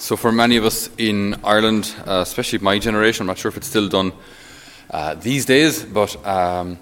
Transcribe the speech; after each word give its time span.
So, 0.00 0.16
for 0.16 0.32
many 0.32 0.56
of 0.56 0.64
us 0.64 0.88
in 0.96 1.38
Ireland, 1.44 1.94
uh, 2.06 2.22
especially 2.22 2.60
my 2.60 2.78
generation, 2.78 3.24
I'm 3.24 3.26
not 3.26 3.36
sure 3.36 3.50
if 3.50 3.58
it's 3.58 3.66
still 3.66 3.86
done 3.86 4.14
uh, 4.90 5.12
these 5.16 5.44
days, 5.44 5.84
but 5.84 6.16
um, 6.26 6.78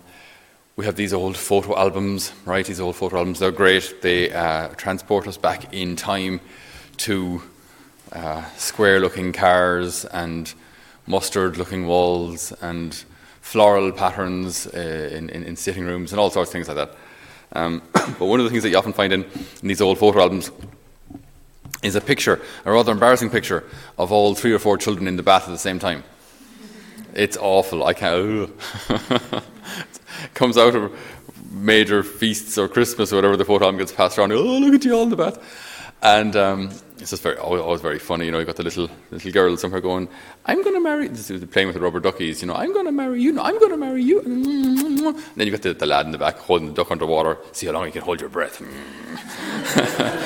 we 0.76 0.84
have 0.84 0.95
these 0.95 1.12
old 1.12 1.37
photo 1.37 1.77
albums, 1.77 2.33
right? 2.45 2.65
These 2.65 2.79
old 2.79 2.95
photo 2.95 3.19
albums, 3.19 3.41
they're 3.41 3.51
great. 3.51 4.03
They 4.03 4.33
uh, 4.33 4.69
transport 4.77 5.27
us 5.27 5.37
back 5.37 5.75
in 5.75 5.96
time 5.96 6.41
to 6.99 7.43
uh, 8.12 8.45
square 8.57 9.00
looking 9.00 9.32
cars 9.32 10.05
and 10.05 10.55
mustard 11.09 11.57
looking 11.57 11.89
walls 11.89 12.53
and 12.62 13.05
floral 13.41 13.91
patterns 13.91 14.69
uh, 14.69 15.11
in, 15.12 15.29
in, 15.30 15.43
in, 15.43 15.57
sitting 15.57 15.85
rooms 15.85 16.12
and 16.12 16.21
all 16.21 16.30
sorts 16.30 16.50
of 16.50 16.53
things 16.53 16.69
like 16.69 16.77
that. 16.77 16.96
Um, 17.53 17.82
but 17.93 18.27
one 18.27 18.39
of 18.39 18.45
the 18.45 18.50
things 18.50 18.62
that 18.62 18.71
you 18.71 18.79
often 18.79 18.93
find 18.93 19.12
in, 19.12 19.25
in 19.25 19.66
these 19.66 19.80
old 19.80 19.98
photo 19.98 20.21
albums 20.21 20.53
is 21.82 21.95
a 21.95 22.00
picture, 22.00 22.40
a 22.64 22.72
rather 22.72 22.92
embarrassing 22.92 23.30
picture, 23.30 23.64
of 23.98 24.10
all 24.12 24.34
three 24.34 24.52
or 24.52 24.58
four 24.58 24.77
children 24.77 25.06
in 25.06 25.16
the 25.16 25.23
bath 25.23 25.45
at 25.45 25.50
the 25.50 25.59
same 25.59 25.78
time. 25.78 26.05
It's 27.14 27.36
awful. 27.36 27.84
I 27.84 27.95
can't. 27.95 28.50
comes 30.34 30.59
out 30.59 30.74
of 30.74 30.92
major 31.50 32.02
feasts 32.02 32.59
or 32.59 32.69
Christmas 32.69 33.12
or 33.12 33.16
whatever 33.16 33.36
the 33.36 33.45
photo 33.45 33.66
album 33.66 33.78
gets 33.78 33.92
passed 33.92 34.19
around. 34.19 34.33
Oh, 34.33 34.59
look 34.59 34.74
at 34.74 34.84
you 34.84 34.95
all 34.95 35.05
in 35.05 35.10
the 35.10 35.16
bath. 35.16 35.38
And 36.02 36.36
um, 36.36 36.70
it's 36.98 37.10
just 37.10 37.22
very, 37.22 37.36
always 37.36 37.80
very 37.80 37.98
funny. 37.98 38.27
You 38.27 38.30
know, 38.30 38.38
you've 38.38 38.47
got 38.47 38.56
the 38.56 38.62
little 38.62 38.88
little 39.10 39.33
girl 39.33 39.56
somewhere 39.56 39.80
going, 39.80 40.08
"I'm 40.47 40.62
going 40.62 40.74
to 40.74 40.80
marry." 40.80 41.08
This 41.08 41.28
is 41.28 41.45
playing 41.47 41.66
with 41.66 41.74
the 41.74 41.80
rubber 41.80 41.98
duckies. 41.98 42.41
You 42.41 42.47
know, 42.47 42.55
I'm 42.55 42.72
going 42.72 42.86
to 42.86 42.92
marry 42.92 43.20
you. 43.20 43.33
No, 43.33 43.42
I'm 43.42 43.58
going 43.58 43.72
to 43.72 43.77
marry 43.77 44.05
you. 44.05 44.20
And 44.20 45.16
then 45.36 45.47
you've 45.47 45.50
got 45.50 45.62
the, 45.62 45.74
the 45.74 45.86
lad 45.86 46.06
in 46.06 46.12
the 46.12 46.19
back 46.19 46.38
holding 46.38 46.69
the 46.69 46.74
duck 46.74 46.92
underwater. 46.92 47.38
See 47.50 47.66
how 47.66 47.72
long 47.72 47.86
you 47.86 47.92
can 47.92 48.02
hold 48.02 48.20
your 48.20 48.30
breath. 48.30 48.62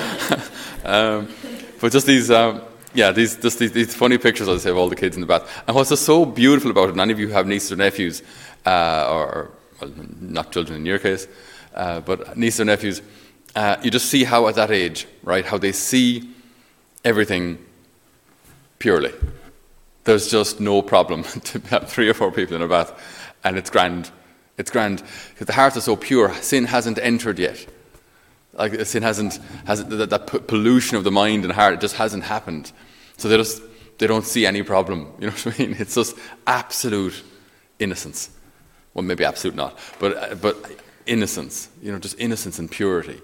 um, 0.84 1.28
but 1.80 1.92
just 1.92 2.06
these, 2.06 2.30
um, 2.30 2.62
yeah, 2.94 3.12
these, 3.12 3.36
just 3.36 3.58
these, 3.58 3.72
these, 3.72 3.94
funny 3.94 4.18
pictures, 4.18 4.48
I 4.48 4.56
say, 4.58 4.70
of 4.70 4.76
all 4.76 4.88
the 4.88 4.96
kids 4.96 5.16
in 5.16 5.20
the 5.20 5.26
bath. 5.26 5.62
And 5.66 5.74
what's 5.74 5.90
just 5.90 6.04
so 6.04 6.24
beautiful 6.24 6.70
about 6.70 6.90
it, 6.90 6.98
any 6.98 7.12
of 7.12 7.20
you 7.20 7.28
have 7.28 7.46
nieces 7.46 7.72
or 7.72 7.76
nephews, 7.76 8.22
uh, 8.66 9.08
or, 9.10 9.50
well, 9.80 9.90
not 10.20 10.52
children 10.52 10.80
in 10.80 10.86
your 10.86 10.98
case, 10.98 11.26
uh, 11.74 12.00
but 12.00 12.36
nieces 12.36 12.60
or 12.60 12.64
nephews, 12.66 13.02
uh, 13.54 13.76
you 13.82 13.90
just 13.90 14.06
see 14.06 14.24
how 14.24 14.46
at 14.48 14.54
that 14.54 14.70
age, 14.70 15.06
right, 15.22 15.44
how 15.44 15.58
they 15.58 15.72
see 15.72 16.28
everything 17.04 17.58
purely. 18.78 19.12
There's 20.04 20.30
just 20.30 20.60
no 20.60 20.82
problem 20.82 21.22
to 21.44 21.58
have 21.68 21.88
three 21.88 22.08
or 22.08 22.14
four 22.14 22.32
people 22.32 22.56
in 22.56 22.62
a 22.62 22.68
bath, 22.68 22.92
and 23.44 23.56
it's 23.56 23.70
grand. 23.70 24.10
It's 24.58 24.70
grand 24.70 25.02
because 25.30 25.46
the 25.46 25.52
heart 25.52 25.76
is 25.76 25.84
so 25.84 25.96
pure. 25.96 26.32
Sin 26.34 26.64
hasn't 26.64 26.98
entered 26.98 27.38
yet. 27.38 27.66
Like 28.54 28.84
sin 28.86 29.02
hasn't, 29.02 29.38
hasn't 29.66 29.90
that, 29.90 30.10
that 30.10 30.46
pollution 30.46 30.96
of 30.96 31.04
the 31.04 31.10
mind 31.10 31.44
and 31.44 31.52
heart, 31.52 31.74
it 31.74 31.80
just 31.80 31.96
hasn't 31.96 32.24
happened. 32.24 32.72
So 33.16 33.28
they 33.28 33.36
just 33.36 33.62
they 33.98 34.06
don't 34.06 34.26
see 34.26 34.46
any 34.46 34.62
problem. 34.62 35.06
You 35.20 35.28
know 35.28 35.32
what 35.32 35.60
I 35.60 35.62
mean? 35.62 35.76
It's 35.78 35.94
just 35.94 36.16
absolute 36.46 37.22
innocence. 37.78 38.30
Well, 38.94 39.04
maybe 39.04 39.24
absolute 39.24 39.54
not, 39.54 39.78
but 39.98 40.16
uh, 40.16 40.34
but 40.34 40.56
innocence. 41.06 41.68
You 41.80 41.92
know, 41.92 41.98
just 41.98 42.18
innocence 42.18 42.58
and 42.58 42.70
purity. 42.70 43.20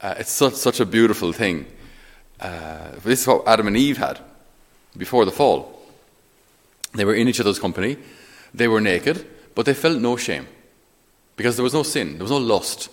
Uh, 0.00 0.14
it's 0.18 0.30
such 0.30 0.54
such 0.54 0.80
a 0.80 0.86
beautiful 0.86 1.32
thing. 1.32 1.66
Uh, 2.40 2.92
this 3.04 3.20
is 3.20 3.26
what 3.26 3.46
Adam 3.46 3.68
and 3.68 3.76
Eve 3.76 3.98
had 3.98 4.18
before 4.96 5.24
the 5.24 5.30
fall. 5.30 5.78
They 6.94 7.04
were 7.04 7.14
in 7.14 7.28
each 7.28 7.40
other's 7.40 7.58
company. 7.58 7.96
They 8.52 8.68
were 8.68 8.80
naked, 8.80 9.26
but 9.54 9.66
they 9.66 9.74
felt 9.74 10.00
no 10.00 10.16
shame 10.16 10.46
because 11.36 11.56
there 11.56 11.64
was 11.64 11.74
no 11.74 11.82
sin. 11.82 12.14
There 12.14 12.22
was 12.22 12.30
no 12.30 12.38
lust. 12.38 12.88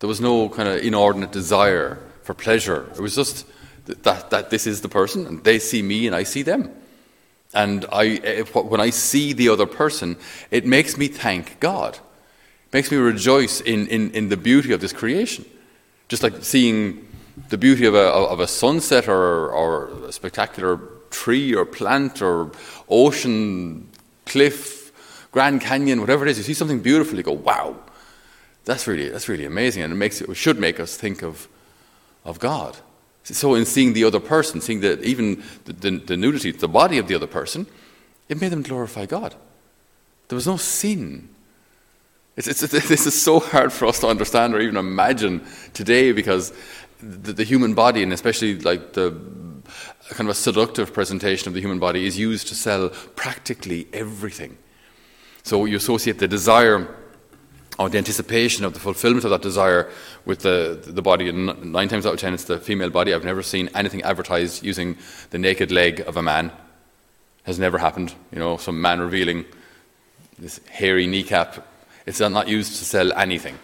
There 0.00 0.08
was 0.08 0.20
no 0.20 0.48
kind 0.48 0.68
of 0.68 0.82
inordinate 0.82 1.32
desire 1.32 1.98
for 2.22 2.34
pleasure. 2.34 2.88
It 2.94 3.00
was 3.00 3.14
just 3.14 3.46
that, 3.86 4.30
that 4.30 4.50
this 4.50 4.66
is 4.66 4.80
the 4.80 4.88
person, 4.88 5.26
and 5.26 5.44
they 5.44 5.58
see 5.58 5.82
me 5.82 6.06
and 6.06 6.14
I 6.14 6.22
see 6.22 6.42
them. 6.42 6.70
And 7.54 7.86
I, 7.90 8.06
eh, 8.06 8.40
if, 8.40 8.54
when 8.54 8.80
I 8.80 8.90
see 8.90 9.32
the 9.32 9.48
other 9.48 9.66
person, 9.66 10.16
it 10.50 10.66
makes 10.66 10.96
me 10.96 11.08
thank 11.08 11.58
God. 11.60 11.94
It 11.94 12.72
makes 12.72 12.90
me 12.90 12.98
rejoice 12.98 13.60
in, 13.60 13.86
in, 13.88 14.10
in 14.12 14.28
the 14.28 14.36
beauty 14.36 14.72
of 14.72 14.80
this 14.80 14.92
creation. 14.92 15.44
Just 16.08 16.22
like 16.22 16.44
seeing 16.44 17.06
the 17.48 17.58
beauty 17.58 17.86
of 17.86 17.94
a, 17.94 18.08
of 18.12 18.40
a 18.40 18.46
sunset 18.46 19.08
or, 19.08 19.50
or 19.50 19.88
a 20.06 20.12
spectacular 20.12 20.78
tree 21.10 21.54
or 21.54 21.64
plant 21.64 22.20
or 22.20 22.50
ocean, 22.88 23.88
cliff, 24.26 24.92
Grand 25.32 25.60
Canyon, 25.60 26.00
whatever 26.00 26.26
it 26.26 26.30
is, 26.30 26.38
you 26.38 26.44
see 26.44 26.54
something 26.54 26.80
beautiful, 26.80 27.16
you 27.16 27.22
go, 27.22 27.32
wow, 27.32 27.76
that's 28.68 28.86
really, 28.86 29.08
that's 29.08 29.30
really 29.30 29.46
amazing, 29.46 29.82
and 29.82 29.94
it, 29.94 29.96
makes, 29.96 30.20
it 30.20 30.34
should 30.34 30.58
make 30.58 30.78
us 30.78 30.94
think 30.94 31.22
of, 31.22 31.48
of 32.22 32.38
God. 32.38 32.76
So, 33.24 33.54
in 33.54 33.64
seeing 33.64 33.94
the 33.94 34.04
other 34.04 34.20
person, 34.20 34.60
seeing 34.60 34.80
that 34.80 35.02
even 35.02 35.42
the, 35.64 35.72
the, 35.72 35.90
the 35.98 36.16
nudity, 36.18 36.50
the 36.50 36.68
body 36.68 36.98
of 36.98 37.08
the 37.08 37.14
other 37.14 37.26
person, 37.26 37.66
it 38.28 38.38
made 38.38 38.52
them 38.52 38.60
glorify 38.60 39.06
God. 39.06 39.34
There 40.28 40.36
was 40.36 40.46
no 40.46 40.58
sin. 40.58 41.30
It's, 42.36 42.46
it's, 42.46 42.60
this 42.88 43.06
is 43.06 43.20
so 43.20 43.40
hard 43.40 43.72
for 43.72 43.86
us 43.86 44.00
to 44.00 44.06
understand 44.06 44.54
or 44.54 44.60
even 44.60 44.76
imagine 44.76 45.46
today 45.72 46.12
because 46.12 46.52
the, 47.00 47.32
the, 47.32 47.44
human 47.44 47.72
body, 47.72 48.02
and 48.02 48.12
especially 48.12 48.58
like 48.58 48.92
the 48.92 49.10
kind 50.10 50.28
of 50.28 50.28
a 50.28 50.34
seductive 50.34 50.92
presentation 50.92 51.48
of 51.48 51.54
the 51.54 51.60
human 51.60 51.78
body, 51.78 52.06
is 52.06 52.18
used 52.18 52.48
to 52.48 52.54
sell 52.54 52.90
practically 53.16 53.88
everything. 53.94 54.58
So 55.42 55.64
you 55.64 55.78
associate 55.78 56.18
the 56.18 56.28
desire 56.28 56.94
or 57.78 57.88
the 57.88 57.98
anticipation 57.98 58.64
of 58.64 58.74
the 58.74 58.80
fulfillment 58.80 59.24
of 59.24 59.30
that 59.30 59.42
desire 59.42 59.90
with 60.24 60.40
the, 60.40 60.80
the 60.84 61.02
body. 61.02 61.28
And 61.28 61.72
nine 61.72 61.88
times 61.88 62.06
out 62.06 62.14
of 62.14 62.20
ten, 62.20 62.34
it's 62.34 62.44
the 62.44 62.58
female 62.58 62.90
body. 62.90 63.14
I've 63.14 63.24
never 63.24 63.42
seen 63.42 63.70
anything 63.74 64.02
advertised 64.02 64.64
using 64.64 64.96
the 65.30 65.38
naked 65.38 65.70
leg 65.70 66.00
of 66.00 66.16
a 66.16 66.22
man. 66.22 66.50
Has 67.44 67.58
never 67.58 67.78
happened. 67.78 68.14
You 68.32 68.38
know, 68.40 68.56
some 68.56 68.82
man 68.82 69.00
revealing 69.00 69.46
this 70.38 70.60
hairy 70.68 71.06
kneecap. 71.06 71.66
It's 72.04 72.20
not 72.20 72.48
used 72.48 72.76
to 72.78 72.84
sell 72.84 73.12
anything. 73.12 73.58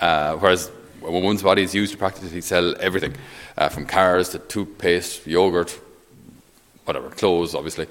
Uh, 0.00 0.36
whereas 0.36 0.70
a 1.02 1.10
woman's 1.10 1.42
body 1.42 1.62
is 1.62 1.74
used 1.74 1.92
to 1.92 1.98
practically 1.98 2.40
sell 2.40 2.74
everything, 2.80 3.14
uh, 3.56 3.68
from 3.68 3.86
cars 3.86 4.30
to 4.30 4.38
toothpaste, 4.38 5.26
yogurt, 5.26 5.78
whatever, 6.84 7.08
clothes, 7.10 7.54
obviously. 7.54 7.86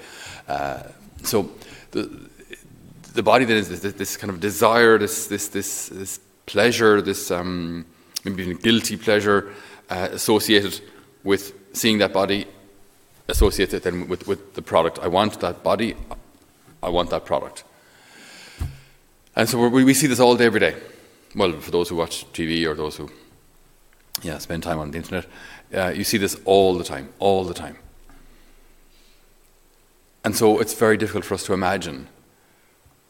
Uh, 0.48 0.84
so 1.24 1.50
the, 1.92 2.30
the 3.14 3.24
body 3.24 3.46
then 3.46 3.58
is 3.58 3.81
this, 3.81 3.94
this, 3.94 4.18
kind 4.18 4.31
of 4.31 4.40
desire, 4.40 4.97
this, 4.97 5.28
this, 5.28 5.47
this, 5.47 5.90
this 5.90 6.20
pleasure, 6.46 7.02
this 7.02 7.31
um, 7.31 7.86
maybe 8.24 8.44
even 8.44 8.58
guilty 8.58 8.97
pleasure 8.97 9.53
uh, 9.90 10.09
associated 10.12 10.80
with 11.24 11.53
seeing 11.74 11.98
that 12.00 12.14
body, 12.14 12.46
associated 13.28 13.84
then 13.84 14.08
with, 14.08 14.28
with 14.28 14.53
the 14.53 14.62
product. 14.62 15.00
I 15.00 15.08
want 15.08 15.40
that 15.42 15.64
body, 15.64 15.96
I 16.81 16.90
want 16.90 17.09
that 17.09 17.25
product. 17.25 17.64
And 19.36 19.48
so 19.48 19.68
we, 19.68 19.84
we 19.84 19.94
see 19.94 20.08
this 20.08 20.19
all 20.19 20.36
day, 20.36 20.46
every 20.46 20.59
day. 20.59 20.75
Well, 21.36 21.53
for 21.59 21.72
those 21.72 21.90
who 21.90 21.96
watch 21.96 22.25
TV 22.34 22.66
or 22.66 22.74
those 22.74 22.98
who 22.98 23.09
yeah, 24.22 24.38
spend 24.40 24.64
time 24.64 24.80
on 24.80 24.92
the 24.92 24.98
internet, 24.98 25.25
uh, 25.74 25.90
you 25.90 26.03
see 26.03 26.18
this 26.18 26.40
all 26.46 26.78
the 26.78 26.84
time, 26.84 27.09
all 27.19 27.44
the 27.46 27.53
time. 27.53 27.78
And 30.25 30.36
so 30.36 30.59
it's 30.59 30.74
very 30.74 30.98
difficult 30.98 31.25
for 31.25 31.36
us 31.36 31.44
to 31.46 31.53
imagine 31.53 32.08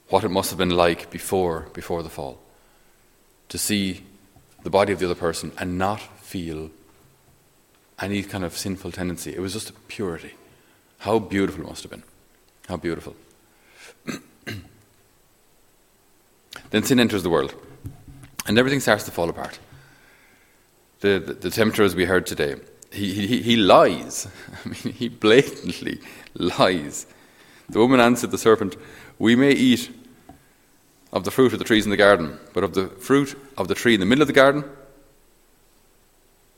what 0.09 0.23
it 0.23 0.29
must 0.29 0.49
have 0.49 0.57
been 0.57 0.69
like 0.71 1.09
before, 1.11 1.67
before 1.73 2.03
the 2.03 2.09
fall. 2.09 2.39
To 3.49 3.57
see 3.57 4.03
the 4.63 4.69
body 4.69 4.93
of 4.93 4.99
the 4.99 5.05
other 5.05 5.15
person 5.15 5.51
and 5.57 5.77
not 5.77 6.01
feel 6.19 6.69
any 8.01 8.23
kind 8.23 8.43
of 8.43 8.57
sinful 8.57 8.91
tendency. 8.91 9.33
It 9.33 9.39
was 9.39 9.53
just 9.53 9.71
purity. 9.87 10.33
How 10.99 11.19
beautiful 11.19 11.63
it 11.63 11.67
must 11.67 11.83
have 11.83 11.91
been. 11.91 12.03
How 12.67 12.77
beautiful. 12.77 13.15
then 16.71 16.83
sin 16.83 16.99
enters 16.99 17.23
the 17.23 17.29
world, 17.29 17.55
and 18.45 18.57
everything 18.57 18.79
starts 18.79 19.03
to 19.05 19.11
fall 19.11 19.29
apart. 19.29 19.59
The, 20.99 21.19
the, 21.19 21.33
the 21.33 21.49
tempter, 21.49 21.83
as 21.83 21.95
we 21.95 22.05
heard 22.05 22.25
today, 22.27 22.55
he, 22.91 23.13
he, 23.13 23.41
he 23.41 23.55
lies. 23.55 24.27
I 24.65 24.69
mean, 24.69 24.93
he 24.93 25.09
blatantly 25.09 25.99
lies. 26.35 27.05
The 27.69 27.79
woman 27.79 27.99
answered 27.99 28.31
the 28.31 28.37
serpent, 28.37 28.75
We 29.17 29.35
may 29.35 29.51
eat 29.51 29.91
of 31.11 31.23
the 31.23 31.31
fruit 31.31 31.53
of 31.53 31.59
the 31.59 31.65
trees 31.65 31.85
in 31.85 31.91
the 31.91 31.97
garden, 31.97 32.39
but 32.53 32.63
of 32.63 32.73
the 32.73 32.87
fruit 32.87 33.35
of 33.57 33.67
the 33.67 33.75
tree 33.75 33.93
in 33.93 33.99
the 33.99 34.05
middle 34.05 34.21
of 34.21 34.27
the 34.27 34.33
garden, 34.33 34.63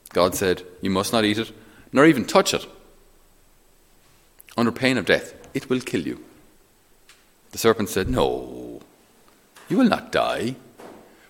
God 0.10 0.36
said, 0.36 0.64
You 0.82 0.90
must 0.90 1.14
not 1.14 1.26
eat 1.26 1.38
it, 1.38 1.52
nor 1.92 2.06
even 2.06 2.26
touch 2.26 2.54
it, 2.54 2.66
under 4.58 4.72
pain 4.72 4.98
of 4.98 5.06
death. 5.06 5.34
It 5.54 5.70
will 5.70 5.82
kill 5.82 6.02
you. 6.02 6.24
The 7.52 7.58
serpent 7.58 7.90
said, 7.90 8.10
No, 8.10 8.82
you 9.70 9.78
will 9.78 9.90
not 9.90 10.12
die, 10.12 10.56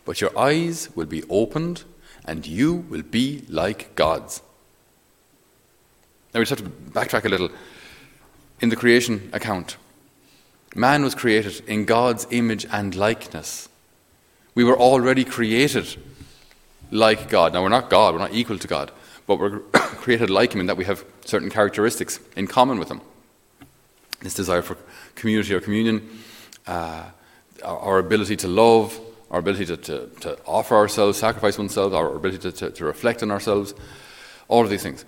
but 0.05 0.21
your 0.21 0.37
eyes 0.37 0.89
will 0.95 1.05
be 1.05 1.23
opened, 1.29 1.83
and 2.25 2.45
you 2.45 2.73
will 2.73 3.03
be 3.03 3.43
like 3.49 3.95
gods. 3.95 4.41
Now 6.33 6.39
we 6.39 6.45
just 6.45 6.61
have 6.61 6.67
to 6.67 6.91
backtrack 6.91 7.25
a 7.25 7.29
little. 7.29 7.49
In 8.61 8.69
the 8.69 8.75
creation 8.75 9.29
account, 9.33 9.77
Man 10.75 11.03
was 11.03 11.15
created 11.15 11.61
in 11.67 11.85
God's 11.85 12.27
image 12.31 12.65
and 12.71 12.95
likeness. 12.95 13.67
We 14.55 14.63
were 14.63 14.77
already 14.77 15.25
created 15.25 15.97
like 16.91 17.29
God. 17.29 17.53
Now, 17.53 17.63
we're 17.63 17.69
not 17.69 17.89
God, 17.89 18.13
we're 18.13 18.19
not 18.19 18.33
equal 18.33 18.57
to 18.57 18.67
God, 18.67 18.91
but 19.27 19.37
we're 19.37 19.59
created 19.73 20.29
like 20.29 20.53
Him 20.53 20.61
in 20.61 20.67
that 20.67 20.77
we 20.77 20.85
have 20.85 21.03
certain 21.25 21.49
characteristics 21.49 22.19
in 22.37 22.47
common 22.47 22.79
with 22.79 22.89
Him. 22.89 23.01
This 24.21 24.33
desire 24.33 24.61
for 24.61 24.77
community 25.15 25.53
or 25.53 25.59
communion, 25.59 26.07
uh, 26.67 27.03
our, 27.63 27.97
ability 27.97 28.37
to 28.37 28.47
love, 28.47 28.97
our 29.29 29.39
ability 29.39 29.65
to, 29.65 29.77
to, 29.77 30.07
to, 30.21 30.37
offer 30.45 30.75
ourselves, 30.75 31.17
sacrifice 31.17 31.57
oneself, 31.57 31.93
our 31.93 32.15
ability 32.15 32.51
to, 32.51 32.71
to 32.71 32.85
reflect 32.85 33.23
on 33.23 33.31
ourselves, 33.31 33.73
all 34.47 34.63
of 34.63 34.69
these 34.69 34.83
things 34.83 35.03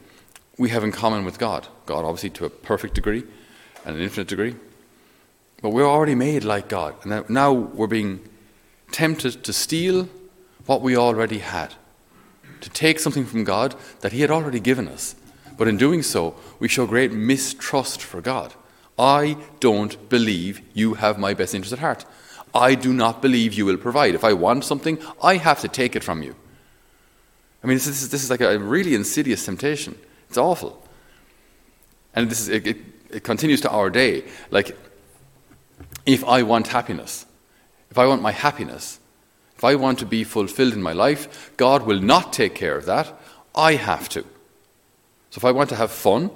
we 0.58 0.70
have 0.70 0.84
in 0.84 0.92
common 0.92 1.24
with 1.26 1.40
God. 1.40 1.68
God, 1.86 2.06
obviously, 2.06 2.32
to 2.32 2.46
a 2.46 2.50
perfect 2.50 2.96
degree 2.96 3.24
and 3.85 3.95
an 3.95 4.01
infinite 4.01 4.27
degree. 4.27 4.56
But 5.62 5.69
we're 5.69 5.88
already 5.88 6.15
made 6.15 6.44
like 6.44 6.68
God. 6.68 6.95
And 7.06 7.30
now 7.30 7.51
we're 7.53 7.88
being 7.88 8.27
tempted 8.91 9.44
to 9.44 9.53
steal 9.53 10.09
what 10.65 10.81
we 10.81 10.95
already 10.95 11.39
had, 11.39 11.74
to 12.62 12.69
take 12.69 13.00
something 13.00 13.25
from 13.25 13.44
God 13.44 13.75
that 14.01 14.12
He 14.12 14.21
had 14.21 14.31
already 14.31 14.59
given 14.59 14.88
us. 14.88 15.15
But 15.57 15.68
in 15.68 15.77
doing 15.77 16.03
so, 16.03 16.35
we 16.59 16.68
show 16.68 16.85
great 16.85 17.12
mistrust 17.12 18.01
for 18.01 18.21
God. 18.21 18.53
I 18.97 19.38
don't 19.59 20.09
believe 20.09 20.62
you 20.74 20.95
have 20.95 21.18
my 21.18 21.33
best 21.33 21.56
interest 21.56 21.74
at 21.74 21.80
heart. 21.80 22.06
I 22.53 22.75
do 22.75 22.94
not 22.94 23.21
believe 23.21 23.53
you 23.53 23.65
will 23.65 23.77
provide. 23.77 24.15
If 24.15 24.24
I 24.24 24.33
want 24.33 24.63
something, 24.63 25.00
I 25.21 25.38
have 25.38 25.62
to 25.62 25.68
take 25.68 25.95
it 25.95 26.03
from 26.03 26.21
you. 26.21 26.35
I 27.63 27.68
mean, 27.68 27.77
this 27.77 27.88
is, 27.88 28.09
this 28.09 28.24
is 28.24 28.30
like 28.30 28.41
a 28.41 28.59
really 28.59 28.94
insidious 28.94 29.45
temptation. 29.45 29.97
It's 30.30 30.38
awful. 30.38 30.85
And 32.13 32.30
this 32.30 32.41
is, 32.41 32.50
it, 32.50 32.68
it, 32.68 32.77
it 33.13 33.24
continues 33.24 33.62
to 33.62 33.69
our 33.69 33.89
day. 33.89 34.24
Like, 34.51 34.77
if 36.06 36.24
I 36.25 36.44
want 36.44 36.68
happiness, 36.68 37.25
if 37.89 37.98
I 37.98 38.07
want 38.07 38.21
my 38.21 38.31
happiness, 38.31 39.00
if 39.56 39.63
I 39.63 39.75
want 39.75 40.00
to 40.00 40.06
be 40.06 40.24
fulfilled 40.24 40.74
in 40.74 40.81
my 40.81 40.94
life, 40.94 41.51
God 41.57 41.83
will 41.83 42.00
not 42.00 42.33
take 42.33 42.56
care 42.56 42.77
of 42.77 42.86
that. 42.86 43.13
I 43.56 43.75
have 43.75 44.10
to. 44.10 44.21
So 45.30 45.38
if 45.38 45.45
I 45.45 45.51
want 45.51 45.69
to 45.69 45.75
have 45.75 45.92
fun, 45.92 46.31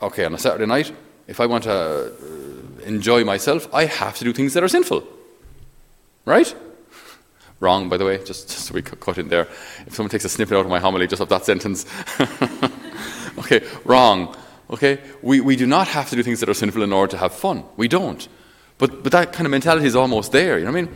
okay, 0.00 0.24
on 0.24 0.34
a 0.34 0.38
Saturday 0.38 0.66
night, 0.66 0.92
if 1.26 1.40
I 1.40 1.46
want 1.46 1.64
to 1.64 1.72
uh, 1.72 2.82
enjoy 2.84 3.24
myself, 3.24 3.68
I 3.74 3.86
have 3.86 4.16
to 4.18 4.24
do 4.24 4.32
things 4.32 4.54
that 4.54 4.62
are 4.62 4.68
sinful. 4.68 5.04
Right? 6.24 6.54
Wrong, 7.58 7.88
by 7.88 7.96
the 7.96 8.04
way, 8.04 8.18
just, 8.18 8.48
just 8.48 8.66
so 8.66 8.74
we 8.74 8.82
cut 8.82 9.18
in 9.18 9.28
there. 9.28 9.48
If 9.86 9.94
someone 9.94 10.10
takes 10.10 10.24
a 10.24 10.28
snippet 10.28 10.56
out 10.56 10.64
of 10.64 10.70
my 10.70 10.80
homily 10.80 11.06
just 11.06 11.22
of 11.22 11.28
that 11.28 11.44
sentence. 11.44 11.86
okay, 13.38 13.64
wrong. 13.84 14.36
Okay? 14.72 14.98
We, 15.20 15.40
we 15.40 15.54
do 15.54 15.66
not 15.66 15.88
have 15.88 16.08
to 16.10 16.16
do 16.16 16.22
things 16.22 16.40
that 16.40 16.48
are 16.48 16.54
sinful 16.54 16.82
in 16.82 16.92
order 16.92 17.10
to 17.12 17.18
have 17.18 17.34
fun. 17.34 17.64
We 17.76 17.88
don't. 17.88 18.26
But, 18.78 19.02
but 19.02 19.12
that 19.12 19.32
kind 19.32 19.46
of 19.46 19.50
mentality 19.50 19.86
is 19.86 19.94
almost 19.94 20.32
there. 20.32 20.58
You 20.58 20.64
know 20.64 20.72
what 20.72 20.78
I 20.78 20.82
mean? 20.82 20.94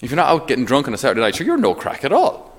If 0.00 0.10
you're 0.10 0.16
not 0.16 0.28
out 0.28 0.48
getting 0.48 0.64
drunk 0.64 0.86
on 0.86 0.94
a 0.94 0.98
Saturday 0.98 1.20
night, 1.20 1.34
sure, 1.34 1.46
you're 1.46 1.56
no 1.56 1.74
crack 1.74 2.04
at 2.04 2.12
all. 2.12 2.56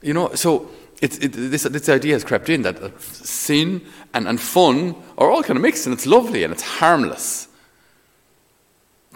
You 0.00 0.14
know, 0.14 0.34
so 0.34 0.70
it, 1.02 1.10
this, 1.32 1.64
this 1.64 1.88
idea 1.88 2.14
has 2.14 2.24
crept 2.24 2.48
in 2.48 2.62
that, 2.62 2.80
that 2.80 3.00
sin 3.02 3.84
and, 4.14 4.28
and 4.28 4.40
fun 4.40 4.94
are 5.16 5.30
all 5.30 5.42
kind 5.42 5.56
of 5.56 5.62
mixed, 5.62 5.86
and 5.86 5.92
it's 5.92 6.06
lovely 6.06 6.44
and 6.44 6.52
it's 6.52 6.62
harmless. 6.62 7.48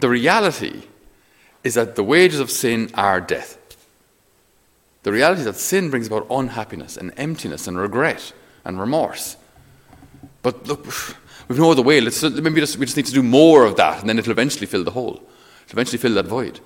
The 0.00 0.08
reality 0.08 0.82
is 1.62 1.74
that 1.74 1.94
the 1.94 2.02
wages 2.02 2.40
of 2.40 2.50
sin 2.50 2.90
are 2.94 3.20
death. 3.20 3.58
The 5.04 5.12
reality 5.12 5.40
is 5.40 5.46
that 5.46 5.56
sin 5.56 5.90
brings 5.90 6.06
about 6.06 6.26
unhappiness 6.30 6.96
and 6.96 7.12
emptiness 7.16 7.66
and 7.66 7.78
regret 7.78 8.32
and 8.64 8.80
remorse. 8.80 9.36
But 10.42 10.66
look, 10.66 10.84
we've 11.48 11.58
no 11.58 11.70
other 11.70 11.82
way. 11.82 12.00
Let's, 12.00 12.22
uh, 12.22 12.30
maybe 12.30 12.60
just, 12.60 12.76
we 12.76 12.86
just 12.86 12.96
need 12.96 13.06
to 13.06 13.12
do 13.12 13.22
more 13.22 13.64
of 13.64 13.76
that, 13.76 14.00
and 14.00 14.08
then 14.08 14.18
it'll 14.18 14.32
eventually 14.32 14.66
fill 14.66 14.84
the 14.84 14.90
hole. 14.90 15.22
It'll 15.66 15.76
eventually 15.76 15.98
fill 15.98 16.14
that 16.14 16.26
void. 16.26 16.60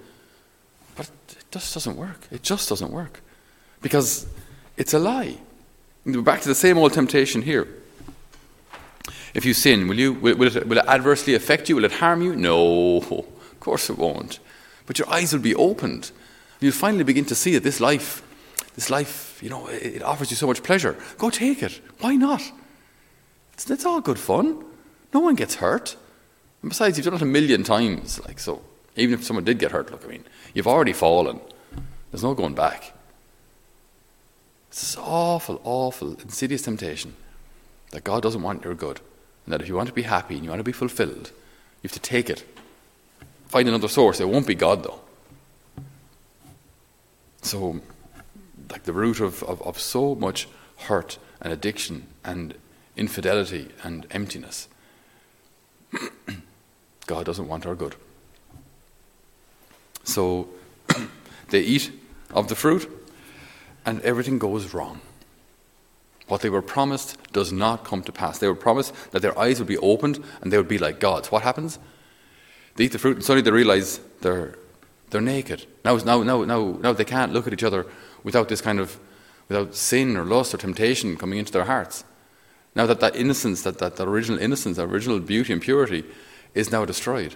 But 0.96 1.10
it 1.30 1.44
just 1.50 1.74
doesn't 1.74 1.96
work. 1.96 2.26
It 2.30 2.42
just 2.42 2.68
doesn't 2.68 2.90
work. 2.90 3.20
Because 3.82 4.26
it's 4.76 4.94
a 4.94 4.98
lie. 4.98 5.38
We're 6.04 6.22
back 6.22 6.40
to 6.42 6.48
the 6.48 6.54
same 6.54 6.78
old 6.78 6.92
temptation 6.92 7.42
here. 7.42 7.68
If 9.34 9.44
you 9.44 9.52
sin, 9.52 9.86
will, 9.86 9.98
you, 9.98 10.14
will, 10.14 10.36
will, 10.36 10.56
it, 10.56 10.66
will 10.66 10.78
it 10.78 10.86
adversely 10.86 11.34
affect 11.34 11.68
you? 11.68 11.76
Will 11.76 11.84
it 11.84 11.92
harm 11.92 12.22
you? 12.22 12.34
No, 12.34 12.98
of 12.98 13.60
course 13.60 13.90
it 13.90 13.98
won't. 13.98 14.38
But 14.86 14.98
your 14.98 15.10
eyes 15.10 15.32
will 15.32 15.40
be 15.40 15.54
opened. 15.54 16.10
You'll 16.60 16.72
finally 16.72 17.04
begin 17.04 17.26
to 17.26 17.34
see 17.34 17.52
that 17.52 17.62
this 17.62 17.80
life, 17.80 18.22
this 18.76 18.88
life, 18.88 19.38
you 19.42 19.50
know, 19.50 19.66
it 19.68 20.02
offers 20.02 20.30
you 20.30 20.36
so 20.36 20.46
much 20.46 20.62
pleasure. 20.62 20.96
Go 21.18 21.28
take 21.28 21.62
it. 21.62 21.80
Why 22.00 22.14
not? 22.16 22.40
It's, 23.68 23.84
all 23.84 24.00
good 24.00 24.18
fun. 24.18 24.64
No 25.12 25.20
one 25.20 25.34
gets 25.34 25.56
hurt. 25.56 25.96
And 26.62 26.70
besides, 26.70 26.96
you've 26.96 27.04
done 27.04 27.14
it 27.14 27.22
a 27.22 27.26
million 27.26 27.62
times. 27.62 28.24
Like 28.24 28.38
so, 28.38 28.62
even 28.96 29.14
if 29.14 29.24
someone 29.24 29.44
did 29.44 29.58
get 29.58 29.72
hurt, 29.72 29.90
look, 29.90 30.04
I 30.04 30.08
mean, 30.08 30.24
you've 30.54 30.66
already 30.66 30.92
fallen. 30.92 31.40
There's 32.10 32.22
no 32.22 32.34
going 32.34 32.54
back. 32.54 32.92
It's 34.68 34.80
this 34.80 34.96
awful, 34.98 35.60
awful, 35.64 36.14
insidious 36.20 36.62
temptation 36.62 37.14
that 37.90 38.04
God 38.04 38.22
doesn't 38.22 38.42
want 38.42 38.64
your 38.64 38.74
good. 38.74 39.00
And 39.44 39.52
that 39.52 39.62
if 39.62 39.68
you 39.68 39.74
want 39.74 39.88
to 39.88 39.94
be 39.94 40.02
happy 40.02 40.34
and 40.34 40.44
you 40.44 40.50
want 40.50 40.60
to 40.60 40.64
be 40.64 40.72
fulfilled, 40.72 41.30
you 41.82 41.88
have 41.88 41.92
to 41.92 42.00
take 42.00 42.28
it. 42.28 42.44
Find 43.48 43.68
another 43.68 43.88
source. 43.88 44.20
It 44.20 44.28
won't 44.28 44.46
be 44.46 44.54
God, 44.54 44.82
though. 44.82 45.00
So, 47.42 47.80
like 48.70 48.82
the 48.82 48.92
root 48.92 49.20
of, 49.20 49.42
of, 49.44 49.62
of 49.62 49.78
so 49.78 50.14
much 50.16 50.48
hurt 50.78 51.18
and 51.40 51.52
addiction 51.52 52.08
and 52.24 52.54
infidelity 52.96 53.68
and 53.82 54.06
emptiness. 54.10 54.68
God 57.06 57.26
doesn't 57.26 57.48
want 57.48 57.66
our 57.66 57.74
good. 57.74 57.94
So 60.04 60.48
they 61.50 61.60
eat 61.60 61.90
of 62.32 62.48
the 62.48 62.54
fruit, 62.54 62.90
and 63.84 64.00
everything 64.02 64.38
goes 64.38 64.74
wrong. 64.74 65.00
What 66.26 66.40
they 66.40 66.50
were 66.50 66.62
promised 66.62 67.18
does 67.32 67.52
not 67.52 67.84
come 67.84 68.02
to 68.02 68.12
pass. 68.12 68.38
They 68.38 68.48
were 68.48 68.56
promised 68.56 68.92
that 69.12 69.22
their 69.22 69.38
eyes 69.38 69.60
would 69.60 69.68
be 69.68 69.78
opened 69.78 70.22
and 70.40 70.52
they 70.52 70.56
would 70.56 70.66
be 70.66 70.78
like 70.78 70.98
gods. 70.98 71.30
What 71.30 71.42
happens? 71.42 71.78
They 72.74 72.84
eat 72.84 72.92
the 72.92 72.98
fruit, 72.98 73.16
and 73.16 73.24
suddenly 73.24 73.42
they 73.42 73.52
realize 73.52 74.00
they're, 74.22 74.56
they're 75.10 75.20
naked. 75.20 75.66
Now, 75.84 75.96
now, 75.96 76.22
now, 76.24 76.44
now, 76.44 76.78
now 76.80 76.92
they 76.92 77.04
can't 77.04 77.32
look 77.32 77.46
at 77.46 77.52
each 77.52 77.62
other 77.62 77.86
without 78.24 78.48
this 78.48 78.60
kind 78.60 78.80
of 78.80 78.98
without 79.48 79.74
sin 79.74 80.16
or 80.16 80.24
lust 80.24 80.52
or 80.52 80.58
temptation 80.58 81.16
coming 81.16 81.38
into 81.38 81.52
their 81.52 81.64
hearts. 81.64 82.04
Now 82.76 82.84
that 82.84 83.00
that 83.00 83.16
innocence, 83.16 83.62
that, 83.62 83.78
that, 83.78 83.96
that 83.96 84.06
original 84.06 84.38
innocence, 84.38 84.76
that 84.76 84.84
original 84.84 85.18
beauty 85.18 85.50
and 85.54 85.62
purity 85.62 86.04
is 86.54 86.70
now 86.70 86.84
destroyed. 86.84 87.34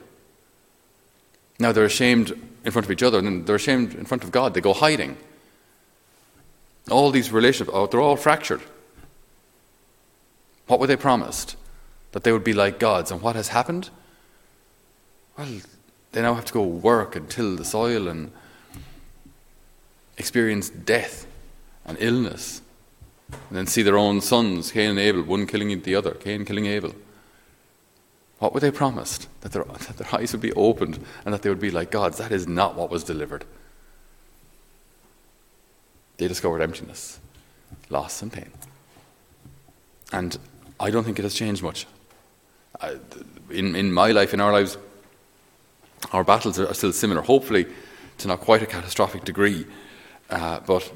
Now 1.59 1.73
they're 1.73 1.87
ashamed 1.87 2.39
in 2.63 2.71
front 2.71 2.85
of 2.85 2.93
each 2.93 3.03
other, 3.03 3.19
and 3.19 3.47
they're 3.47 3.57
ashamed 3.57 3.95
in 3.95 4.05
front 4.05 4.23
of 4.23 4.31
God. 4.31 4.53
They 4.53 4.61
go 4.61 4.75
hiding. 4.75 5.17
All 6.91 7.11
these 7.11 7.33
relationships, 7.33 7.71
oh, 7.73 7.87
they're 7.87 8.03
all 8.03 8.17
fractured. 8.17 8.61
What 10.67 10.79
were 10.79 10.87
they 10.87 10.97
promised? 10.97 11.57
That 12.13 12.23
they 12.23 12.33
would 12.33 12.45
be 12.45 12.53
like 12.53 12.79
gods. 12.79 13.11
And 13.11 13.23
what 13.23 13.35
has 13.35 13.49
happened? 13.49 13.89
Well, 15.39 15.61
they 16.13 16.21
now 16.21 16.35
have 16.35 16.45
to 16.45 16.53
go 16.53 16.63
work 16.63 17.17
and 17.17 17.31
till 17.31 17.57
the 17.57 17.65
soil 17.65 18.09
and 18.09 18.31
experience 20.19 20.69
death 20.69 21.27
and 21.87 21.97
illness 21.99 22.61
and 23.33 23.59
then 23.59 23.67
see 23.67 23.83
their 23.83 23.99
own 23.99 24.21
sons, 24.21 24.73
Cain 24.73 24.91
and 24.91 24.99
Abel, 24.99 25.23
one 25.23 25.47
killing 25.47 25.81
the 25.81 25.95
other, 25.95 26.13
Cain 26.13 26.45
killing 26.45 26.67
Abel. 26.67 26.95
What 28.39 28.55
were 28.55 28.61
they 28.61 28.71
promised? 28.71 29.29
That 29.43 29.53
their, 29.53 29.65
that 29.65 29.99
their 29.99 30.15
eyes 30.15 30.33
would 30.33 30.41
be 30.41 30.53
opened 30.53 31.05
and 31.25 31.35
that 31.35 31.43
they 31.43 31.51
would 31.51 31.61
be 31.61 31.71
like 31.71 31.91
gods. 31.91 32.19
That 32.19 32.33
is 32.33 32.49
not 32.49 32.75
what 32.75 32.91
was 32.91 33.05
delivered. 33.05 33.45
They 36.17 36.29
discovered 36.29 36.63
emptiness, 36.63 37.19
loss, 37.89 38.23
and 38.23 38.33
pain. 38.33 38.51
And 40.13 40.39
I 40.79 40.91
don't 40.91 41.05
think 41.05 41.19
it 41.19 41.23
has 41.23 41.35
changed 41.35 41.63
much. 41.63 41.87
In, 43.51 43.77
in 43.77 43.93
my 43.93 44.13
life, 44.13 44.33
in 44.33 44.41
our 44.41 44.53
lives, 44.53 44.79
our 46.13 46.25
battles 46.25 46.59
are 46.59 46.73
still 46.75 46.93
similar, 46.93 47.21
hopefully 47.21 47.67
to 48.19 48.29
not 48.29 48.41
quite 48.41 48.63
a 48.63 48.67
catastrophic 48.67 49.25
degree, 49.25 49.67
uh, 50.31 50.61
but 50.61 50.91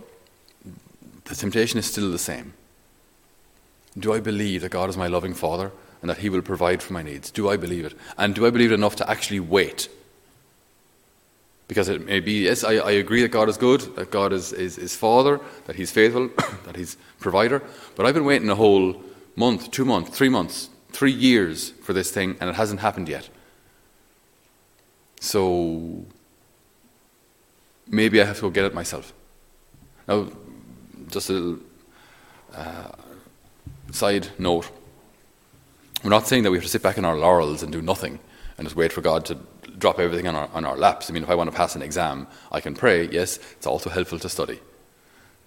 the 1.24 1.34
temptation 1.34 1.78
is 1.78 1.86
still 1.86 2.10
the 2.10 2.18
same. 2.18 2.54
Do 3.98 4.12
I 4.12 4.20
believe 4.20 4.62
that 4.62 4.70
God 4.70 4.90
is 4.90 4.96
my 4.96 5.06
loving 5.06 5.34
Father 5.34 5.72
and 6.00 6.10
that 6.10 6.18
He 6.18 6.28
will 6.28 6.42
provide 6.42 6.82
for 6.82 6.92
my 6.92 7.02
needs? 7.02 7.30
Do 7.30 7.48
I 7.48 7.56
believe 7.56 7.84
it? 7.84 7.94
And 8.18 8.34
do 8.34 8.46
I 8.46 8.50
believe 8.50 8.72
it 8.72 8.74
enough 8.74 8.96
to 8.96 9.08
actually 9.08 9.40
wait? 9.40 9.88
Because 11.66 11.88
it 11.88 12.04
may 12.04 12.20
be, 12.20 12.44
yes, 12.44 12.62
I, 12.62 12.74
I 12.74 12.90
agree 12.92 13.22
that 13.22 13.30
God 13.30 13.48
is 13.48 13.56
good, 13.56 13.80
that 13.96 14.10
God 14.10 14.32
is, 14.32 14.52
is, 14.52 14.76
is 14.76 14.94
Father, 14.94 15.40
that 15.66 15.76
He's 15.76 15.90
faithful, 15.90 16.28
that 16.66 16.76
He's 16.76 16.96
provider, 17.20 17.62
but 17.96 18.04
I've 18.04 18.14
been 18.14 18.26
waiting 18.26 18.50
a 18.50 18.54
whole 18.54 19.02
month, 19.34 19.70
two 19.70 19.84
months, 19.84 20.16
three 20.16 20.28
months, 20.28 20.68
three 20.90 21.12
years 21.12 21.70
for 21.70 21.92
this 21.92 22.10
thing, 22.10 22.36
and 22.40 22.50
it 22.50 22.56
hasn't 22.56 22.80
happened 22.80 23.08
yet. 23.08 23.30
So 25.20 26.04
maybe 27.86 28.20
I 28.20 28.24
have 28.24 28.36
to 28.36 28.42
go 28.42 28.50
get 28.50 28.66
it 28.66 28.74
myself. 28.74 29.14
Now, 30.06 30.28
just 31.14 31.30
a 31.30 31.32
little 31.32 31.58
uh, 32.54 32.90
side 33.90 34.28
note. 34.38 34.70
We're 36.02 36.10
not 36.10 36.26
saying 36.26 36.42
that 36.42 36.50
we 36.50 36.58
have 36.58 36.64
to 36.64 36.70
sit 36.70 36.82
back 36.82 36.98
in 36.98 37.04
our 37.04 37.16
laurels 37.16 37.62
and 37.62 37.72
do 37.72 37.80
nothing 37.80 38.18
and 38.58 38.66
just 38.66 38.76
wait 38.76 38.92
for 38.92 39.00
God 39.00 39.24
to 39.26 39.38
drop 39.78 39.98
everything 39.98 40.28
on 40.28 40.36
our, 40.36 40.48
on 40.52 40.64
our 40.64 40.76
laps. 40.76 41.08
I 41.08 41.14
mean, 41.14 41.22
if 41.22 41.30
I 41.30 41.34
want 41.34 41.50
to 41.50 41.56
pass 41.56 41.74
an 41.74 41.82
exam, 41.82 42.26
I 42.52 42.60
can 42.60 42.74
pray. 42.74 43.08
Yes, 43.08 43.38
it's 43.52 43.66
also 43.66 43.90
helpful 43.90 44.18
to 44.18 44.28
study. 44.28 44.60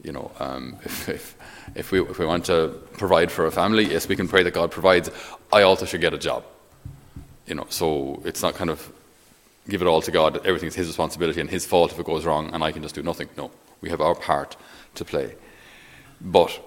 You 0.03 0.11
know, 0.11 0.31
um, 0.39 0.77
if, 0.83 1.09
if, 1.09 1.35
if, 1.75 1.91
we, 1.91 2.01
if 2.01 2.17
we 2.17 2.25
want 2.25 2.45
to 2.45 2.79
provide 2.93 3.31
for 3.31 3.45
a 3.45 3.51
family, 3.51 3.85
yes, 3.85 4.07
we 4.07 4.15
can 4.15 4.27
pray 4.27 4.43
that 4.43 4.51
God 4.51 4.71
provides. 4.71 5.11
I 5.53 5.61
also 5.61 5.85
should 5.85 6.01
get 6.01 6.13
a 6.13 6.17
job. 6.17 6.43
You 7.45 7.55
know, 7.55 7.67
so 7.69 8.21
it's 8.25 8.41
not 8.41 8.55
kind 8.55 8.69
of 8.69 8.91
give 9.69 9.81
it 9.81 9.87
all 9.87 10.01
to 10.01 10.11
God, 10.11 10.45
everything's 10.45 10.75
His 10.75 10.87
responsibility 10.87 11.41
and 11.41 11.49
His 11.49 11.65
fault 11.65 11.91
if 11.91 11.99
it 11.99 12.05
goes 12.05 12.25
wrong, 12.25 12.53
and 12.53 12.63
I 12.63 12.71
can 12.71 12.81
just 12.81 12.95
do 12.95 13.03
nothing. 13.03 13.29
No, 13.37 13.51
we 13.81 13.89
have 13.89 14.01
our 14.01 14.15
part 14.15 14.55
to 14.95 15.05
play. 15.05 15.35
But 16.19 16.59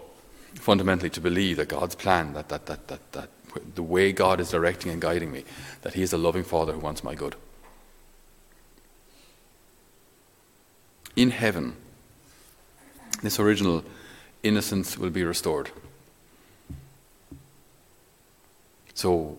fundamentally, 0.54 1.10
to 1.10 1.20
believe 1.20 1.56
that 1.56 1.68
God's 1.68 1.94
plan, 1.94 2.32
that, 2.34 2.48
that, 2.48 2.66
that, 2.66 2.88
that, 2.88 3.12
that 3.12 3.28
the 3.74 3.82
way 3.82 4.12
God 4.12 4.40
is 4.40 4.50
directing 4.50 4.92
and 4.92 5.00
guiding 5.00 5.32
me, 5.32 5.44
that 5.82 5.94
He 5.94 6.02
is 6.02 6.12
a 6.12 6.18
loving 6.18 6.44
Father 6.44 6.72
who 6.72 6.80
wants 6.80 7.02
my 7.02 7.14
good. 7.14 7.34
In 11.16 11.30
heaven, 11.30 11.76
this 13.22 13.38
original 13.38 13.84
innocence 14.42 14.96
will 14.96 15.10
be 15.10 15.24
restored. 15.24 15.70
So 18.94 19.38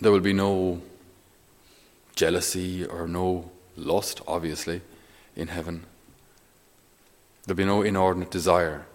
there 0.00 0.10
will 0.10 0.20
be 0.20 0.32
no 0.32 0.82
jealousy 2.16 2.84
or 2.84 3.06
no 3.06 3.50
lust, 3.76 4.20
obviously, 4.26 4.80
in 5.36 5.48
heaven. 5.48 5.84
There'll 7.44 7.56
be 7.56 7.64
no 7.64 7.82
inordinate 7.82 8.30
desire. 8.30 8.86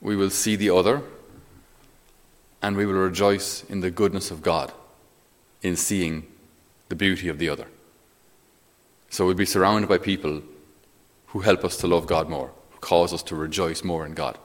We 0.00 0.16
will 0.16 0.30
see 0.30 0.56
the 0.56 0.70
other 0.70 1.02
and 2.62 2.76
we 2.76 2.86
will 2.86 2.94
rejoice 2.94 3.64
in 3.64 3.80
the 3.80 3.90
goodness 3.90 4.30
of 4.30 4.42
God 4.42 4.72
in 5.62 5.76
seeing 5.76 6.26
the 6.88 6.94
beauty 6.94 7.28
of 7.28 7.38
the 7.38 7.48
other. 7.48 7.66
So 9.10 9.26
we'll 9.26 9.34
be 9.34 9.46
surrounded 9.46 9.88
by 9.88 9.98
people 9.98 10.42
who 11.28 11.40
help 11.40 11.64
us 11.64 11.76
to 11.78 11.86
love 11.86 12.06
God 12.06 12.28
more, 12.28 12.50
who 12.70 12.78
cause 12.78 13.12
us 13.12 13.22
to 13.24 13.36
rejoice 13.36 13.84
more 13.84 14.06
in 14.06 14.14
God. 14.14 14.38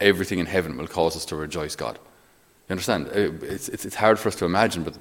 Everything 0.00 0.38
in 0.38 0.46
heaven 0.46 0.76
will 0.76 0.86
cause 0.86 1.16
us 1.16 1.24
to 1.26 1.36
rejoice 1.36 1.76
God. 1.76 1.98
You 2.68 2.72
understand? 2.72 3.08
Uh, 3.08 3.32
it's, 3.44 3.68
it's, 3.68 3.84
it's 3.84 3.96
hard 3.96 4.18
for 4.18 4.28
us 4.28 4.36
to 4.36 4.44
imagine, 4.44 4.82
but 4.82 4.96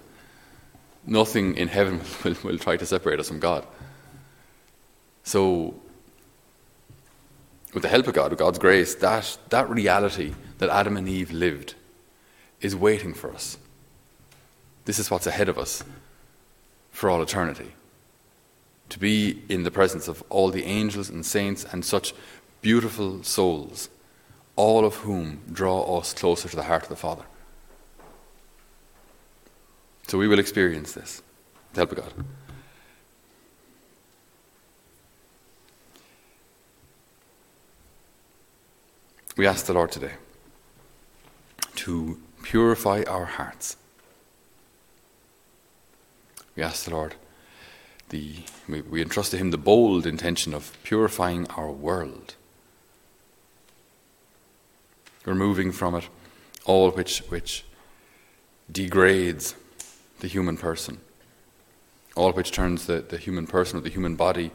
nothing 1.05 1.55
in 1.55 1.67
heaven 1.67 2.01
will, 2.23 2.35
will 2.43 2.57
try 2.57 2.77
to 2.77 2.85
separate 2.85 3.19
us 3.19 3.27
from 3.27 3.39
God. 3.39 3.65
So, 5.23 5.75
with 7.73 7.83
the 7.83 7.89
help 7.89 8.07
of 8.07 8.13
God, 8.13 8.31
with 8.31 8.39
God's 8.39 8.59
grace, 8.59 8.95
that, 8.95 9.37
that 9.49 9.69
reality 9.69 10.33
that 10.57 10.69
Adam 10.69 10.97
and 10.97 11.07
Eve 11.07 11.31
lived 11.31 11.75
is 12.61 12.75
waiting 12.75 13.13
for 13.13 13.31
us. 13.31 13.57
This 14.85 14.99
is 14.99 15.11
what's 15.11 15.27
ahead 15.27 15.49
of 15.49 15.57
us 15.57 15.83
for 16.91 17.09
all 17.09 17.21
eternity. 17.21 17.73
To 18.89 18.99
be 18.99 19.43
in 19.49 19.63
the 19.63 19.71
presence 19.71 20.07
of 20.07 20.23
all 20.29 20.49
the 20.49 20.65
angels 20.65 21.09
and 21.09 21.25
saints 21.25 21.63
and 21.71 21.85
such 21.85 22.13
beautiful 22.61 23.23
souls, 23.23 23.89
all 24.55 24.83
of 24.83 24.95
whom 24.95 25.41
draw 25.51 25.99
us 25.99 26.13
closer 26.13 26.49
to 26.49 26.55
the 26.55 26.63
heart 26.63 26.83
of 26.83 26.89
the 26.89 26.95
Father. 26.95 27.23
So 30.07 30.17
we 30.17 30.27
will 30.27 30.39
experience 30.39 30.93
this. 30.93 31.21
Help 31.75 31.91
of 31.91 31.97
God. 31.97 32.13
We 39.39 39.47
ask 39.47 39.67
the 39.67 39.73
Lord 39.73 39.89
today 39.89 40.15
to 41.75 42.19
purify 42.43 43.03
our 43.07 43.23
hearts. 43.23 43.77
We 46.57 46.63
ask 46.63 46.83
the 46.83 46.91
Lord, 46.91 47.15
the, 48.09 48.43
we, 48.67 49.01
entrust 49.01 49.31
to 49.31 49.37
Him 49.37 49.51
the 49.51 49.57
bold 49.57 50.05
intention 50.05 50.53
of 50.53 50.77
purifying 50.83 51.47
our 51.51 51.71
world, 51.71 52.35
removing 55.23 55.71
from 55.71 55.95
it 55.95 56.09
all 56.65 56.91
which, 56.91 57.19
which 57.29 57.63
degrades 58.69 59.55
the 60.19 60.27
human 60.27 60.57
person, 60.57 60.99
all 62.13 62.33
which 62.33 62.51
turns 62.51 62.87
the, 62.87 62.99
the 62.99 63.17
human 63.17 63.47
person 63.47 63.77
or 63.79 63.81
the 63.83 63.89
human 63.89 64.17
body 64.17 64.51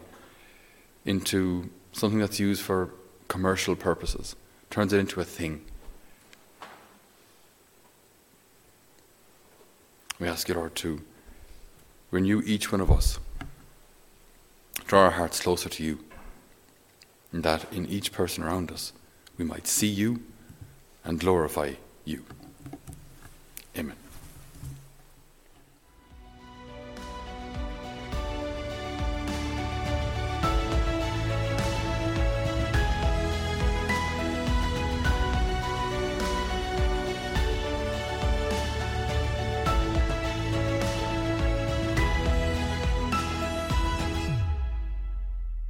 into 1.07 1.71
something 1.93 2.19
that's 2.19 2.38
used 2.38 2.61
for 2.61 2.91
commercial 3.29 3.75
purposes, 3.75 4.37
turns 4.75 4.93
it 4.93 4.99
into 4.99 5.21
a 5.21 5.25
thing. 5.25 5.61
We 10.19 10.26
ask 10.26 10.49
you, 10.49 10.57
Lord, 10.57 10.75
to 10.75 11.00
renew 12.11 12.43
each 12.45 12.73
one 12.73 12.81
of 12.81 12.90
us, 12.90 13.21
draw 14.88 15.02
our 15.02 15.11
hearts 15.12 15.38
closer 15.38 15.69
to 15.69 15.85
you, 15.85 16.00
and 17.31 17.45
that 17.45 17.73
in 17.73 17.87
each 17.87 18.11
person 18.11 18.43
around 18.43 18.73
us 18.73 18.93
we 19.38 19.45
might 19.45 19.69
see 19.69 19.87
you 19.87 20.25
and 21.04 21.21
glorify 21.21 21.75
you. 22.04 22.25
Amen. 23.78 24.03